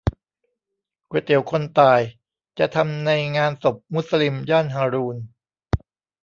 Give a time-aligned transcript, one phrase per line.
[1.09, 2.01] ก๋วยเตี๋ยวคนตาย
[2.59, 5.17] จะทำในงานศพมุสลิม ย่านฮารูณ